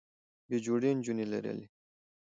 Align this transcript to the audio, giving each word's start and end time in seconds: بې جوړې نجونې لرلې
بې 0.47 0.57
جوړې 0.65 0.91
نجونې 0.97 1.25
لرلې 1.31 1.67